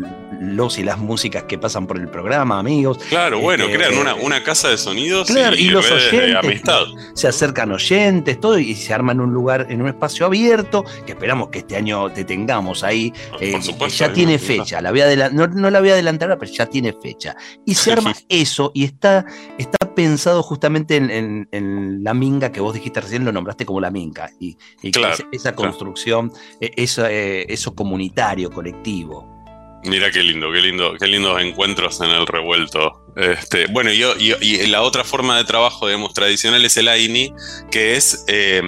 los 0.41 0.79
y 0.79 0.85
las 0.85 0.99
músicas 0.99 1.45
que 1.45 1.59
pasan 1.59 1.87
por 1.89 1.99
el 1.99 2.09
programa, 2.09 2.59
amigos. 2.61 2.99
Claro, 3.09 3.41
bueno, 3.41 3.65
Este, 3.65 3.77
crean 3.77 3.99
una, 3.99 4.15
una 4.15 4.43
casa 4.45 4.69
de 4.69 4.79
sonidos 4.79 5.27
Claro, 5.29 5.57
y, 5.57 5.65
los 5.71 5.89
redes 5.89 6.13
de 6.13 6.19
oyentes 6.19 6.45
amistad. 6.45 6.83
se 7.15 7.27
acercan 7.27 7.73
oyentes, 7.73 8.39
todo, 8.39 8.57
y 8.59 8.75
se 8.77 8.95
arman 8.95 9.21
un 9.21 9.33
lugar, 9.35 9.67
en 9.69 9.83
un 9.83 9.89
espacio 9.89 10.27
abierto, 10.27 10.85
que 11.07 11.13
esperamos 11.13 11.49
que 11.49 11.59
este 11.61 11.75
año 11.77 12.11
te 12.13 12.23
tengamos 12.25 12.85
ahí. 12.85 13.13
eh, 13.41 13.51
Por 13.53 13.61
que 13.61 13.63
supuesto. 13.63 13.99
ya 13.99 14.13
tiene 14.13 14.39
fecha, 14.39 14.81
la 14.81 14.91
voy 14.93 15.01
a 15.01 15.29
no, 15.31 15.49
no 15.49 15.71
la 15.71 15.81
voy 15.81 15.91
a 15.91 15.95
adelantar, 15.95 16.29
ahora, 16.31 16.39
pero 16.39 16.53
ya 16.53 16.67
tiene 16.67 16.93
fecha. 17.03 17.35
Y 17.67 17.75
se 17.75 17.93
arma 17.93 18.15
eso, 18.29 18.71
y 18.75 18.85
está, 18.85 19.25
está 19.59 19.79
pensado 19.95 20.43
justamente 20.45 20.97
en, 20.97 21.11
en- 21.11 21.49
en 21.51 22.05
la 22.05 22.15
minga 22.15 22.53
que 22.53 22.61
vos 22.61 22.75
dijiste 22.75 23.01
recién, 23.01 23.25
lo 23.25 23.33
nombraste 23.33 23.67
como 23.67 23.81
la 23.81 23.91
minga. 23.91 24.08
Y, 24.41 24.57
y 24.83 24.91
que 24.91 25.01
Claro, 25.01 25.17
esa, 25.33 25.55
construcción, 25.55 26.33
eh, 26.61 26.71
eso, 26.77 27.07
eh, 27.07 27.47
eso 27.53 27.75
comunitario, 27.75 28.51
colectivo. 28.51 29.37
Mira 29.85 30.11
qué 30.11 30.23
lindo, 30.25 30.51
qué 30.51 30.61
lindo, 30.61 30.95
qué 30.99 31.07
lindos 31.07 31.41
encuentros 31.41 32.01
en 32.01 32.11
el 32.11 32.27
revuelto. 32.27 33.05
Este, 33.17 33.67
bueno, 33.67 33.93
y, 33.93 34.03
y- 34.03 34.35
y 34.41 34.67
la 34.67 34.83
otra 34.83 35.05
forma 35.05 35.39
de 35.39 35.45
trabajo, 35.45 35.87
digamos, 35.87 36.13
tradicional 36.15 36.65
es 36.65 36.77
el 36.77 36.89
AINI, 36.89 37.33
que 37.71 37.95
es, 37.97 38.25
eh, 38.27 38.61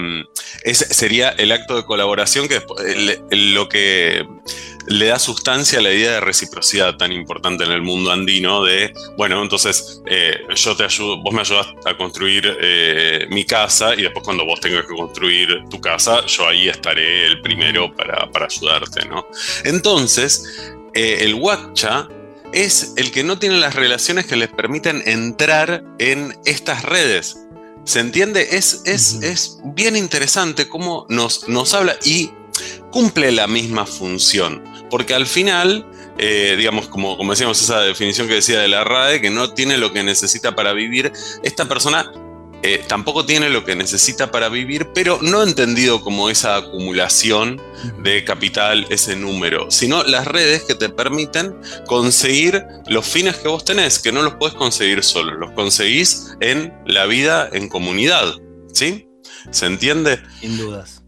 es- 0.65 0.79
sería 0.79 1.31
el 1.31 1.51
acto 1.51 1.77
de 1.77 1.85
colaboración 1.85 2.47
que 2.47 2.61
el- 2.87 3.21
el- 3.31 3.55
lo 3.55 3.69
que 3.69 4.25
le 4.87 5.07
da 5.07 5.19
sustancia 5.19 5.79
a 5.79 5.83
la 5.83 5.93
idea 5.93 6.13
de 6.13 6.21
reciprocidad 6.21 6.97
tan 6.97 7.13
importante 7.13 7.65
en 7.65 7.73
el 7.73 7.83
mundo 7.83 8.11
andino 8.11 8.65
de, 8.65 8.93
bueno, 9.17 9.43
entonces 9.43 10.03
eh, 10.07 10.41
yo 10.55 10.77
te 10.77 10.85
ayudo, 10.85 11.23
vos 11.23 11.33
me 11.33 11.41
ayudas 11.41 11.69
a 11.85 11.97
construir 11.97 12.57
eh, 12.61 13.27
mi 13.31 13.45
casa 13.45 13.95
y 13.95 14.03
después 14.03 14.25
cuando 14.25 14.45
vos 14.45 14.61
tengas 14.61 14.87
que 14.87 14.95
construir 14.95 15.65
tu 15.71 15.81
casa, 15.81 16.25
yo 16.27 16.49
ahí 16.49 16.69
estaré 16.69 17.27
el 17.27 17.41
primero 17.41 17.95
para, 17.95 18.31
para 18.31 18.47
ayudarte, 18.47 19.07
¿no? 19.07 19.27
Entonces, 19.65 20.73
eh, 20.95 21.19
el 21.21 21.35
Wakcha 21.35 22.09
es 22.53 22.95
el 22.97 23.13
que 23.13 23.23
no 23.23 23.39
tiene 23.39 23.59
las 23.59 23.75
relaciones 23.75 24.27
que 24.27 24.37
les 24.37 24.49
permiten 24.49 25.03
entrar 25.07 25.85
en 25.99 26.37
estas 26.45 26.83
redes. 26.83 27.39
¿Se 27.85 28.01
entiende? 28.01 28.49
Es, 28.53 28.83
es, 28.85 29.15
es 29.23 29.59
bien 29.65 29.97
interesante 29.97 30.69
cómo 30.69 31.07
nos, 31.09 31.49
nos 31.49 31.75
habla 31.75 31.97
y 32.05 32.31
cumple 32.91 33.33
la 33.33 33.47
misma 33.47 33.87
función. 33.87 34.63
Porque 34.91 35.15
al 35.15 35.27
final, 35.27 35.87
eh, 36.19 36.55
digamos, 36.59 36.89
como, 36.89 37.17
como 37.17 37.33
decíamos, 37.33 37.61
esa 37.63 37.81
definición 37.81 38.29
que 38.29 38.35
decía 38.35 38.61
de 38.61 38.69
la 38.69 38.85
RAE, 38.85 39.21
que 39.21 39.31
no 39.31 39.53
tiene 39.55 39.79
lo 39.79 39.93
que 39.93 40.03
necesita 40.03 40.55
para 40.55 40.73
vivir, 40.73 41.13
esta 41.43 41.67
persona 41.67 42.11
eh, 42.63 42.85
tampoco 42.87 43.25
tiene 43.25 43.49
lo 43.49 43.65
que 43.65 43.75
necesita 43.75 44.31
para 44.31 44.51
vivir, 44.51 44.89
pero 44.95 45.19
no 45.23 45.43
entendido 45.43 46.03
como 46.03 46.29
esa 46.29 46.57
acumulación 46.57 47.61
de 48.03 48.23
capital, 48.25 48.87
ese 48.91 49.17
número, 49.17 49.71
sino 49.71 50.03
las 50.05 50.27
redes 50.27 50.65
que 50.65 50.75
te 50.75 50.91
permiten 50.91 51.57
conseguir 51.87 52.63
los 52.87 53.07
fines 53.07 53.37
que 53.37 53.49
vos 53.49 53.65
tenés, 53.65 53.99
que 53.99 54.13
no 54.13 54.21
los 54.21 54.35
podés 54.35 54.55
conseguir 54.55 55.03
solo, 55.03 55.33
los 55.37 55.53
conseguís 55.53 56.35
en 56.41 56.75
la 56.85 57.07
vida 57.07 57.49
en 57.51 57.69
comunidad, 57.69 58.35
¿sí? 58.75 59.09
¿Se 59.51 59.65
entiende? 59.65 60.21
Sin 60.41 60.59
dudas. 60.59 61.00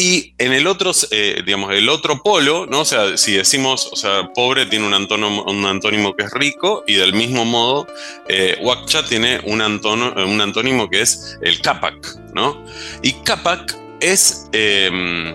Y 0.00 0.32
en 0.38 0.52
el 0.52 0.68
otro, 0.68 0.92
eh, 1.10 1.42
digamos, 1.44 1.74
el 1.74 1.88
otro 1.88 2.22
polo, 2.22 2.66
¿no? 2.66 2.82
O 2.82 2.84
sea, 2.84 3.16
si 3.16 3.32
decimos, 3.32 3.88
o 3.90 3.96
sea, 3.96 4.30
pobre 4.32 4.64
tiene 4.66 4.86
un 4.86 4.94
antónimo, 4.94 5.42
un 5.42 5.66
antónimo 5.66 6.14
que 6.14 6.22
es 6.22 6.30
rico, 6.30 6.84
y 6.86 6.94
del 6.94 7.14
mismo 7.14 7.44
modo, 7.44 7.88
eh, 8.28 8.56
Wakcha 8.62 9.04
tiene 9.04 9.40
un, 9.44 9.60
antono- 9.60 10.14
eh, 10.16 10.24
un 10.24 10.40
antónimo 10.40 10.88
que 10.88 11.00
es 11.00 11.36
el 11.42 11.60
Capac, 11.62 11.96
¿no? 12.32 12.64
Y 13.02 13.14
Capac 13.24 13.76
es 13.98 14.46
eh, 14.52 15.34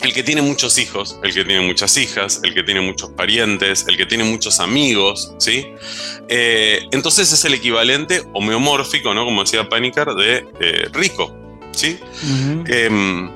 el 0.00 0.14
que 0.14 0.22
tiene 0.22 0.40
muchos 0.40 0.78
hijos, 0.78 1.18
el 1.22 1.34
que 1.34 1.44
tiene 1.44 1.60
muchas 1.66 1.94
hijas, 1.98 2.40
el 2.42 2.54
que 2.54 2.62
tiene 2.62 2.80
muchos 2.80 3.10
parientes, 3.10 3.84
el 3.86 3.98
que 3.98 4.06
tiene 4.06 4.24
muchos 4.24 4.60
amigos, 4.60 5.34
¿sí? 5.38 5.66
Eh, 6.28 6.80
entonces 6.90 7.30
es 7.30 7.44
el 7.44 7.52
equivalente 7.52 8.22
homeomórfico, 8.32 9.12
¿no? 9.12 9.26
Como 9.26 9.44
decía 9.44 9.68
Panicar, 9.68 10.14
de 10.14 10.46
rico, 10.94 11.36
¿sí? 11.72 11.98
Em, 12.66 13.30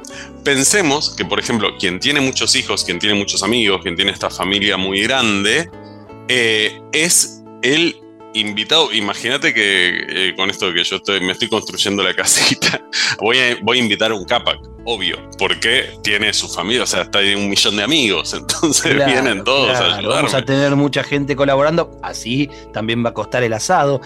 pensemos 0.44 1.14
que, 1.16 1.24
por 1.24 1.38
ejemplo, 1.38 1.76
quien 1.78 2.00
tiene 2.00 2.20
muchos 2.20 2.54
hijos, 2.56 2.84
quien 2.84 2.98
tiene 2.98 3.14
muchos 3.14 3.42
amigos, 3.42 3.80
quien 3.82 3.96
tiene 3.96 4.12
esta 4.12 4.30
familia 4.30 4.76
muy 4.76 5.02
grande, 5.02 5.70
eh, 6.28 6.80
es 6.92 7.42
el 7.62 7.96
invitado. 8.34 8.92
Imagínate 8.92 9.52
que 9.54 10.04
eh, 10.08 10.34
con 10.36 10.50
esto 10.50 10.72
que 10.72 10.84
yo 10.84 10.96
estoy, 10.96 11.20
me 11.20 11.32
estoy 11.32 11.48
construyendo 11.48 12.02
la 12.02 12.14
casita, 12.16 12.82
voy 13.20 13.38
a, 13.38 13.58
voy 13.62 13.78
a 13.78 13.82
invitar 13.82 14.10
a 14.10 14.14
un 14.14 14.24
Capac, 14.24 14.58
obvio, 14.84 15.18
porque 15.38 15.90
tiene 16.02 16.32
su 16.32 16.48
familia, 16.48 16.84
o 16.84 16.86
sea, 16.86 17.02
está 17.02 17.18
ahí 17.18 17.34
un 17.34 17.48
millón 17.50 17.76
de 17.76 17.82
amigos, 17.82 18.32
entonces 18.38 18.94
Claro, 18.94 19.12
vienen 19.12 19.44
todos 19.44 19.76
claro, 19.78 20.12
a 20.12 20.16
Vamos 20.16 20.34
a 20.34 20.42
tener 20.44 20.74
mucha 20.76 21.02
gente 21.04 21.36
colaborando, 21.36 21.90
así 22.02 22.48
también 22.72 23.04
va 23.04 23.10
a 23.10 23.14
costar 23.14 23.42
el 23.42 23.52
asado. 23.52 24.00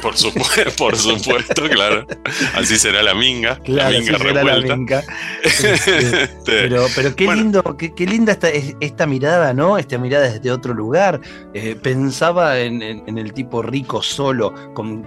Por 0.00 0.16
supuesto, 0.16 0.62
por 0.78 0.96
supuesto, 0.96 1.62
claro. 1.68 2.06
Así 2.54 2.78
será 2.78 3.02
la 3.02 3.14
minga, 3.14 3.58
Claro, 3.60 3.90
la 3.90 3.98
así 3.98 4.06
minga 4.06 4.18
será 4.18 4.44
la 4.44 4.76
minga. 4.76 5.02
Este, 5.42 6.28
Pero, 6.44 6.86
pero 6.94 7.14
qué 7.16 7.24
Bueno. 7.26 7.42
lindo, 7.42 7.62
qué, 7.76 7.94
qué 7.94 8.06
linda 8.06 8.32
esta, 8.32 8.48
es- 8.48 8.76
esta 8.80 9.06
mirada, 9.06 9.52
¿no? 9.52 9.76
Esta 9.78 9.98
mirada 9.98 10.30
desde 10.30 10.50
otro 10.50 10.72
lugar. 10.74 11.20
Eh, 11.54 11.76
pensaba 11.80 12.58
en, 12.60 12.80
en- 12.82 13.02
en 13.06 13.18
el 13.18 13.32
tipo 13.32 13.62
rico 13.62 14.02
solo, 14.02 14.54
con, 14.74 15.06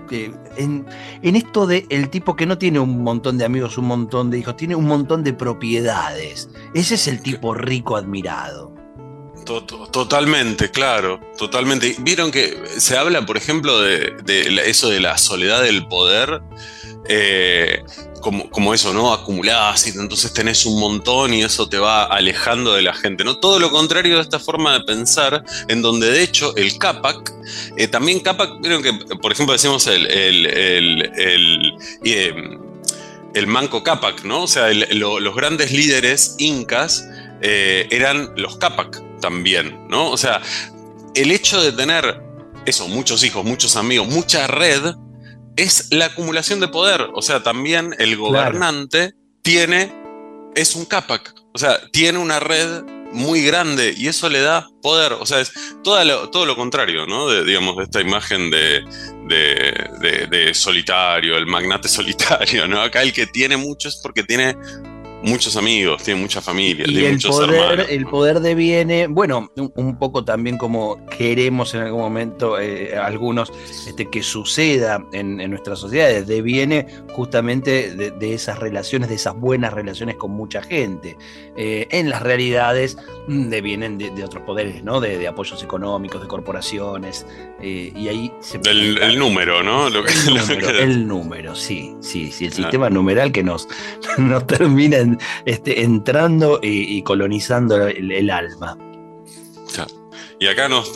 en, 0.57 0.85
en 1.21 1.35
esto 1.35 1.65
de 1.67 1.85
el 1.89 2.09
tipo 2.09 2.35
que 2.35 2.45
no 2.45 2.57
tiene 2.57 2.79
un 2.79 3.01
montón 3.03 3.37
de 3.37 3.45
amigos, 3.45 3.77
un 3.77 3.85
montón 3.85 4.29
de 4.29 4.39
hijos, 4.39 4.55
tiene 4.57 4.75
un 4.75 4.85
montón 4.85 5.04
de 5.05 5.33
propiedades. 5.33 6.49
Ese 6.73 6.95
es 6.95 7.07
el 7.07 7.21
tipo 7.21 7.53
rico 7.53 7.95
admirado. 7.95 8.73
To- 9.45 9.63
to- 9.63 9.87
Totalmente, 9.91 10.71
claro, 10.71 11.19
totalmente. 11.37 11.95
Vieron 11.99 12.31
que 12.31 12.57
se 12.77 12.97
habla, 12.97 13.25
por 13.25 13.37
ejemplo, 13.37 13.79
de, 13.79 14.13
eso 14.65 14.89
de 14.89 14.99
la 14.99 15.17
soledad 15.19 15.61
del 15.61 15.87
poder, 15.87 16.41
eh, 17.07 17.83
como, 18.21 18.49
como 18.49 18.73
eso, 18.73 18.91
¿no? 18.91 19.13
Acumulás 19.13 19.85
y 19.85 19.91
entonces 19.91 20.33
tenés 20.33 20.65
un 20.65 20.79
montón 20.79 21.31
y 21.31 21.43
eso 21.43 21.69
te 21.69 21.77
va 21.77 22.05
alejando 22.05 22.73
de 22.73 22.81
la 22.81 22.93
gente, 22.95 23.23
¿no? 23.23 23.37
Todo 23.37 23.59
lo 23.59 23.69
contrario 23.69 24.15
de 24.15 24.21
esta 24.23 24.39
forma 24.39 24.73
de 24.73 24.83
pensar, 24.83 25.43
en 25.67 25.83
donde 25.83 26.09
de 26.09 26.23
hecho 26.23 26.55
el 26.55 26.79
Capac, 26.79 27.31
eh, 27.77 27.87
también 27.87 28.21
Capac, 28.21 28.59
vieron 28.61 28.81
que, 28.81 28.93
por 29.21 29.31
ejemplo, 29.31 29.53
decimos 29.53 29.85
el, 29.85 30.07
el, 30.07 30.45
el, 30.47 31.11
el, 31.19 31.73
eh, 32.03 32.33
el 33.35 33.45
Manco 33.47 33.83
Capac, 33.83 34.23
¿no? 34.23 34.41
O 34.43 34.47
sea, 34.47 34.69
el- 34.71 34.87
lo- 34.97 35.19
los 35.19 35.35
grandes 35.35 35.71
líderes 35.71 36.35
incas 36.39 37.07
eh, 37.41 37.87
eran 37.91 38.31
los 38.37 38.57
Capac 38.57 39.01
también, 39.21 39.87
¿no? 39.89 40.09
O 40.09 40.17
sea, 40.17 40.41
el 41.13 41.31
hecho 41.31 41.61
de 41.61 41.71
tener 41.71 42.21
eso, 42.65 42.87
muchos 42.87 43.23
hijos, 43.23 43.45
muchos 43.45 43.75
amigos, 43.75 44.07
mucha 44.07 44.47
red, 44.47 44.95
es 45.57 45.87
la 45.91 46.05
acumulación 46.05 46.59
de 46.59 46.67
poder. 46.67 47.07
O 47.13 47.21
sea, 47.21 47.43
también 47.43 47.93
el 47.99 48.17
gobernante 48.17 49.13
tiene, 49.41 49.93
es 50.55 50.75
un 50.75 50.85
Capac, 50.85 51.33
o 51.53 51.57
sea, 51.57 51.77
tiene 51.91 52.17
una 52.19 52.39
red 52.39 52.83
muy 53.15 53.43
grande 53.43 53.93
y 53.97 54.07
eso 54.07 54.29
le 54.29 54.41
da 54.41 54.67
poder. 54.81 55.13
O 55.13 55.25
sea, 55.25 55.39
es 55.39 55.51
todo 55.83 56.03
lo, 56.03 56.29
todo 56.29 56.45
lo 56.45 56.55
contrario, 56.55 57.05
¿no? 57.07 57.27
De, 57.27 57.43
digamos, 57.43 57.77
de 57.77 57.83
esta 57.83 58.01
imagen 58.01 58.49
de, 58.51 58.83
de, 59.27 60.27
de- 60.29 60.53
solitario, 60.53 61.37
el 61.37 61.45
magnate 61.47 61.87
solitario, 61.99 62.67
¿no? 62.67 62.81
Acá 62.81 63.01
el 63.01 63.13
que 63.13 63.25
tiene 63.27 63.57
mucho 63.57 63.87
es 63.87 63.99
porque 64.03 64.23
tiene 64.23 64.55
muchos 65.25 65.55
amigos, 65.57 66.03
tiene 66.03 66.21
mucha 66.21 66.41
familia, 66.41 66.85
Y 66.87 66.93
tiene 66.93 67.07
el 67.07 67.13
muchos 67.13 67.31
poder, 67.35 67.49
hermanos. 67.55 67.85
el 67.89 68.05
poder 68.05 68.39
deviene, 68.39 69.07
bueno, 69.07 69.51
un, 69.57 69.71
un 69.75 69.97
poco 69.99 70.23
también 70.23 70.57
como 70.57 71.05
queremos 71.17 71.73
en 71.73 71.81
algún 71.81 72.01
momento 72.01 72.59
eh, 72.59 72.95
algunos 72.97 73.51
este, 73.87 74.09
que 74.09 74.21
suceda 74.23 75.03
en, 75.13 75.39
en 75.41 75.49
nuestras 75.49 75.79
sociedades, 75.79 76.27
deviene 76.27 76.85
justamente 77.13 77.95
de, 77.95 78.11
de 78.11 78.33
esas 78.33 78.59
relaciones, 78.59 79.09
de 79.09 79.15
esas 79.15 79.35
buenas 79.35 79.73
relaciones 79.73 80.15
con 80.15 80.31
mucha 80.31 80.61
gente. 80.61 81.17
Eh, 81.57 81.87
en 81.91 82.09
las 82.09 82.21
realidades 82.21 82.97
mm, 83.27 83.49
devienen 83.49 83.97
de, 83.97 84.11
de 84.11 84.23
otros 84.23 84.43
poderes, 84.43 84.83
¿no? 84.83 84.99
De, 84.99 85.17
de 85.17 85.27
apoyos 85.27 85.61
económicos, 85.63 86.21
de 86.21 86.27
corporaciones, 86.27 87.25
eh, 87.61 87.91
y 87.95 88.07
ahí 88.07 88.31
se 88.41 88.59
El, 88.65 88.97
el 89.01 89.17
número, 89.19 89.63
¿no? 89.63 89.89
Lo 89.89 90.03
que- 90.03 90.11
el 90.11 90.25
lo 90.35 90.41
número, 90.41 90.67
que- 90.67 90.83
el 90.83 91.07
número, 91.07 91.55
sí, 91.55 91.95
sí, 92.01 92.31
sí, 92.31 92.45
el 92.45 92.51
Ah. 92.51 92.55
sistema 92.55 92.89
numeral 92.89 93.31
que 93.31 93.43
nos, 93.43 93.67
nos 94.17 94.45
termina 94.47 94.97
en- 94.97 95.14
entrando 95.45 96.59
y, 96.61 97.01
colonizando 97.03 97.87
el, 97.87 98.29
alma. 98.29 98.77
Y 100.37 100.47
acá 100.47 100.67
nos- 100.67 100.91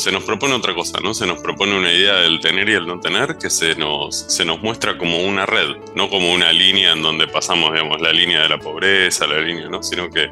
se 0.00 0.12
nos 0.12 0.22
propone 0.24 0.54
otra 0.54 0.74
cosa, 0.74 1.00
¿no? 1.00 1.14
Se 1.14 1.26
nos 1.26 1.40
propone 1.40 1.76
una 1.78 1.90
idea 1.92 2.14
del 2.16 2.40
tener 2.40 2.68
y 2.68 2.74
el 2.74 2.86
no 2.86 3.00
tener 3.00 3.38
que 3.38 3.48
se 3.48 3.74
nos, 3.74 4.14
se 4.14 4.44
nos 4.44 4.60
muestra 4.62 4.98
como 4.98 5.18
una 5.24 5.46
red, 5.46 5.76
no 5.96 6.10
como 6.10 6.30
una 6.32 6.52
línea 6.52 6.92
en 6.92 7.02
donde 7.02 7.26
pasamos, 7.26 7.72
digamos, 7.72 8.00
la 8.02 8.12
línea 8.12 8.42
de 8.42 8.50
la 8.50 8.58
pobreza, 8.58 9.26
la 9.26 9.40
línea, 9.40 9.68
¿no? 9.68 9.82
Sino 9.82 10.10
que 10.10 10.30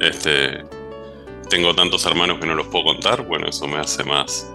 este, 0.00 0.64
tengo 1.48 1.74
tantos 1.74 2.04
hermanos 2.06 2.38
que 2.40 2.46
no 2.46 2.54
los 2.54 2.66
puedo 2.68 2.86
contar, 2.86 3.26
bueno, 3.26 3.46
eso 3.48 3.68
me 3.68 3.78
hace 3.78 4.02
más, 4.04 4.50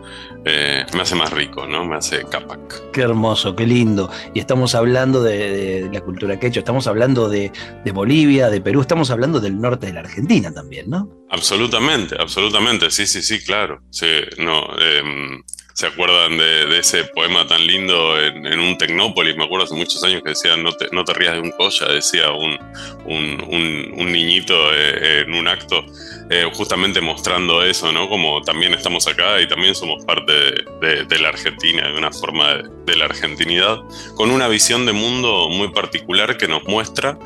eh, 0.47 0.85
me 0.93 1.01
hace 1.01 1.15
más 1.15 1.31
rico, 1.31 1.67
¿no? 1.67 1.85
Me 1.85 1.97
hace 1.97 2.23
capac. 2.23 2.91
Qué 2.91 3.01
hermoso, 3.01 3.55
qué 3.55 3.65
lindo. 3.65 4.09
Y 4.33 4.39
estamos 4.39 4.75
hablando 4.75 5.21
de, 5.21 5.89
la 5.91 6.01
cultura 6.01 6.39
quechua, 6.39 6.59
estamos 6.59 6.87
hablando 6.87 7.29
de, 7.29 7.51
Bolivia, 7.93 8.49
de 8.49 8.61
Perú, 8.61 8.81
estamos 8.81 9.11
hablando 9.11 9.39
del 9.39 9.59
norte 9.59 9.87
de 9.87 9.93
la 9.93 10.01
Argentina 10.01 10.53
también, 10.53 10.89
¿no? 10.89 11.09
Absolutamente, 11.29 12.15
absolutamente, 12.19 12.89
sí, 12.89 13.05
sí, 13.05 13.21
sí, 13.21 13.43
claro. 13.43 13.81
Sí, 13.89 14.07
no, 14.37 14.63
em, 14.79 15.43
se 15.77 15.86
acuerdan 15.86 16.39
de, 16.39 16.79
ese 16.79 17.03
poema 17.03 17.46
tan 17.46 17.67
lindo 17.67 18.19
en, 18.19 18.60
un 18.60 18.79
Tecnópolis, 18.79 19.38
me 19.38 19.43
acuerdo 19.43 19.65
hace 19.65 19.75
muchos 19.75 20.03
años 20.03 20.24
que 20.24 20.29
decía 20.29 20.57
no 20.57 20.72
te, 20.72 20.88
no 20.91 21.03
te 21.03 21.13
rías 21.13 21.36
de 21.36 21.39
un 21.39 21.51
colla, 21.51 21.86
decía 21.89 22.31
un, 22.31 22.57
un, 23.05 24.12
niñito 24.12 24.55
eh, 24.74 25.22
en 25.22 25.36
un 25.36 25.48
acto, 25.48 25.86
eh, 26.31 26.50
justamente 26.51 27.00
mostrando 27.00 27.62
eso, 27.62 27.91
¿no? 27.91 28.10
Como 28.10 28.41
también 28.41 28.74
estamos 28.74 29.05
acá 29.05 29.39
y 29.39 29.48
también 29.48 29.75
somos 29.75 30.03
parte 30.03 30.34
de, 30.81 31.19
la 31.19 31.29
Argentina, 31.29 31.88
de 31.88 31.96
una 31.96 32.12
forma 32.12 32.55
de, 32.84 32.96
la 32.96 33.05
argentinidad, 33.05 33.77
con 34.15 34.31
una 34.31 34.48
visión 34.48 34.88
de 34.88 34.93
mundo 34.93 35.48
muy 35.48 35.67
particular 35.67 36.38
que 36.38 36.48
nos 36.48 36.63
muestra 36.63 37.19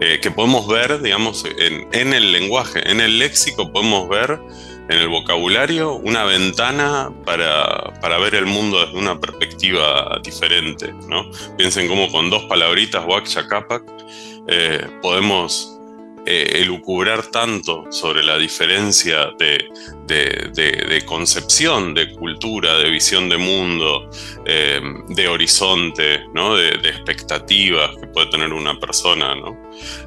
eh, 0.00 0.20
que 0.22 0.30
podemos 0.30 0.68
ver, 0.68 1.02
digamos, 1.02 1.44
en 1.58 2.12
el 2.12 2.30
lenguaje, 2.30 2.88
en 2.88 3.00
el 3.00 3.18
léxico 3.18 3.72
podemos 3.72 4.08
ver 4.08 4.38
en 4.88 4.98
el 4.98 5.08
vocabulario 5.08 5.94
una 5.94 6.24
ventana 6.24 7.10
para, 7.24 7.92
para, 8.00 8.18
ver 8.18 8.34
el 8.34 8.46
mundo 8.46 8.84
desde 8.84 8.98
una 8.98 9.20
perspectiva 9.20 10.18
diferente. 10.22 10.94
¿no? 11.08 11.30
Piensen 11.56 11.88
cómo 11.88 12.10
con 12.10 12.30
dos 12.30 12.44
palabritas, 12.44 13.04
Wak 13.06 13.28
Capac, 13.48 13.82
eh, 14.48 14.86
podemos 15.02 15.77
eh, 16.30 16.60
elucubrar 16.60 17.22
tanto 17.28 17.86
sobre 17.90 18.22
la 18.22 18.36
diferencia 18.36 19.30
de, 19.38 21.02
concepción, 21.06 21.94
de 21.94 22.12
cultura, 22.12 22.76
de 22.76 22.90
visión 22.90 23.30
de 23.30 23.38
mundo, 23.38 24.10
eh, 24.44 24.78
de 25.08 25.26
horizonte, 25.26 26.02
de, 26.02 26.88
expectativas 26.90 27.96
que 27.96 28.08
puede 28.08 28.26
tener 28.26 28.52
una 28.52 28.78
persona. 28.78 29.36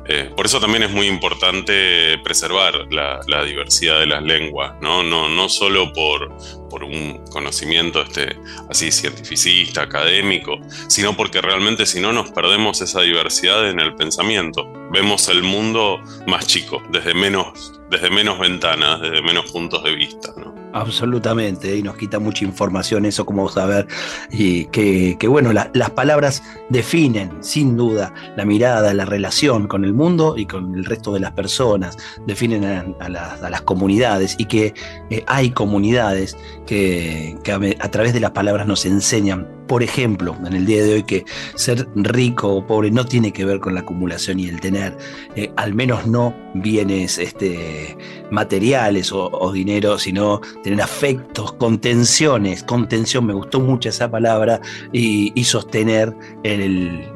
Eh, 0.08 0.30
por 0.36 0.46
eso 0.46 0.60
también 0.60 0.84
es 0.84 0.92
muy 0.92 1.08
importante 1.08 2.20
preservar 2.24 2.86
la, 2.92 3.44
diversidad 3.44 4.00
de 4.00 4.06
las 4.06 4.22
lenguas, 4.22 4.76
no, 4.80 5.02
no, 5.02 5.50
solo 5.50 5.92
por, 5.92 6.38
por 6.70 6.84
un 6.84 7.26
conocimiento 7.32 8.00
este, 8.00 8.38
así 8.70 8.92
cientificista, 8.92 9.82
académico, 9.82 10.60
sino 10.88 11.18
porque 11.18 11.42
realmente 11.42 11.88
si 11.88 12.00
no 12.00 12.14
nos 12.14 12.30
perdemos 12.30 12.80
esa 12.82 13.02
diversidad 13.02 13.68
en 13.68 13.80
el 13.80 13.96
pensamiento. 13.96 14.81
Vemos 14.92 15.30
el 15.30 15.44
mundo 15.44 16.02
más 16.28 16.48
chico, 16.48 16.82
desde 16.92 17.14
menos, 17.14 17.82
desde 17.90 18.10
menos 18.10 18.40
ventanas, 18.40 19.02
desde 19.02 19.22
menos 19.22 19.52
puntos 19.52 19.84
de 19.84 19.96
vista. 19.96 20.34
¿no? 20.38 20.52
Absolutamente, 20.74 21.76
y 21.76 21.84
nos 21.84 21.98
quita 21.98 22.20
mucha 22.20 22.46
información 22.46 23.06
eso, 23.06 23.26
como 23.26 23.50
saber, 23.50 23.88
y 24.32 24.66
que, 24.66 25.18
bueno, 25.28 25.52
las 25.52 25.90
palabras 25.92 26.44
definen, 26.70 27.44
sin 27.44 27.76
duda, 27.76 28.14
la 28.38 28.46
mirada, 28.46 28.94
la 28.94 29.06
relación 29.06 29.68
con 29.68 29.84
el 29.84 29.94
mundo 29.94 30.36
y 30.38 30.46
con 30.46 30.76
el 30.76 30.86
resto 30.86 31.12
de 31.14 31.20
las 31.20 31.32
personas, 31.34 31.98
definen 32.26 32.64
a, 33.00 33.10
las, 33.10 33.62
comunidades, 33.64 34.36
y 34.38 34.46
que 34.46 34.74
eh, 35.10 35.24
hay 35.28 35.52
comunidades 35.52 36.38
que, 36.66 37.38
a, 37.80 37.90
través 37.90 38.14
de 38.14 38.22
las 38.22 38.32
palabras 38.32 38.66
nos 38.66 38.86
enseñan, 38.86 39.48
por 39.72 39.84
ejemplo, 39.84 40.36
en 40.46 40.52
el 40.52 40.66
día 40.66 40.84
de 40.84 40.96
hoy, 40.96 41.04
que 41.04 41.24
ser 41.56 41.88
rico 41.96 42.50
o 42.50 42.68
pobre 42.68 42.92
no 42.92 43.06
tiene 43.06 43.32
que 43.32 43.46
ver 43.46 43.62
con 43.62 43.74
la 43.74 43.80
acumulación 43.80 44.38
y 44.38 44.50
el 44.50 44.60
tener, 44.60 44.98
eh, 45.38 45.50
al 45.56 45.74
menos 45.74 46.06
no 46.08 46.36
bienes 46.54 47.18
este, 47.18 47.96
materiales 48.32 49.14
o 49.14 49.52
dinero, 49.54 49.98
sino 49.98 50.42
tener 50.62 50.82
afectos, 50.82 51.54
contenciones, 51.54 52.64
contención, 52.64 53.26
me 53.26 53.32
gustó 53.32 53.62
mucho 53.62 53.88
esa 53.88 54.12
palabra, 54.12 54.60
y, 54.92 55.42
sostener 55.46 56.14
el, 56.44 57.08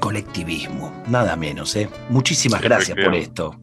colectivismo, 0.00 0.92
nada 1.06 1.36
menos. 1.36 1.76
¿eh? 1.76 1.88
Muchísimas 2.08 2.60
gracias 2.60 2.98
por 2.98 3.14
esto. 3.14 3.56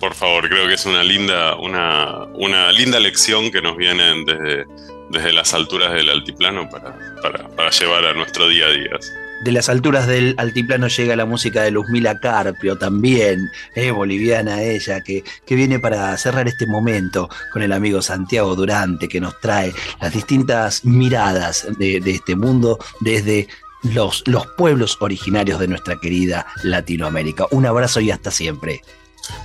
Por 0.00 0.12
favor, 0.14 0.48
creo 0.48 0.66
que 0.66 0.74
es 0.74 0.86
una 0.86 1.04
linda, 1.04 1.54
una, 1.54 2.24
una 2.34 2.72
linda 2.72 2.98
lección 2.98 3.52
que 3.52 3.62
nos 3.62 3.76
viene 3.76 4.24
desde, 4.26 4.64
desde 5.10 5.32
las 5.32 5.54
alturas 5.54 5.92
del 5.92 6.08
altiplano 6.10 6.68
para, 6.68 6.96
para, 7.22 7.48
para 7.48 7.70
llevar 7.70 8.04
a 8.06 8.14
nuestro 8.14 8.48
día 8.48 8.66
a 8.66 8.70
día 8.70 8.98
de 9.40 9.52
las 9.52 9.68
alturas 9.68 10.06
del 10.06 10.34
altiplano 10.38 10.88
llega 10.88 11.16
la 11.16 11.24
música 11.24 11.62
de 11.62 11.70
Luzmila 11.70 12.18
Carpio 12.18 12.76
también, 12.76 13.50
eh, 13.74 13.90
boliviana 13.90 14.62
ella, 14.62 15.02
que, 15.02 15.24
que, 15.44 15.54
viene 15.54 15.78
para 15.78 16.16
cerrar 16.16 16.48
este 16.48 16.66
momento 16.66 17.28
con 17.52 17.62
el 17.62 17.72
amigo 17.72 18.02
Santiago 18.02 18.54
Durante, 18.54 19.08
que 19.08 19.20
nos 19.20 19.38
trae 19.40 19.72
las 20.00 20.12
distintas 20.12 20.84
miradas 20.84 21.66
de, 21.78 21.98
este 21.98 22.34
mundo 22.34 22.78
desde 23.00 23.48
los, 23.82 24.22
los 24.26 24.46
pueblos 24.56 24.96
originarios 25.00 25.60
de 25.60 25.68
nuestra 25.68 25.96
querida 26.00 26.46
Latinoamérica. 26.62 27.46
Un 27.50 27.66
abrazo 27.66 28.00
y 28.00 28.10
hasta 28.10 28.30
siempre. 28.30 28.82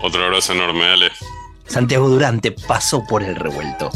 Otro 0.01 0.23
abrazo 0.23 0.53
enorme, 0.53 0.85
Ale. 0.85 1.11
Santiago 1.65 2.09
Durante 2.09 2.51
pasó 2.51 3.05
por 3.05 3.23
el 3.23 3.35
revuelto. 3.35 3.89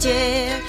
dear 0.00 0.62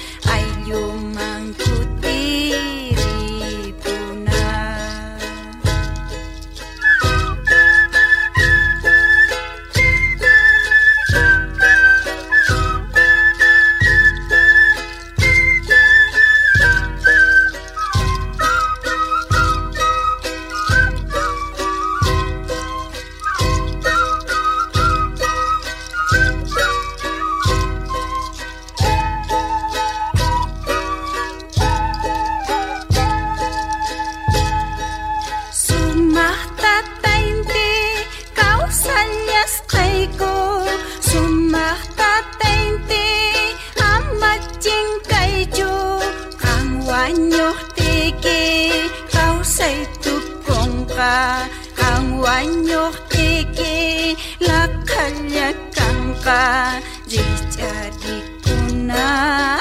Дитя 57.08 57.72
дикуна 58.02 59.61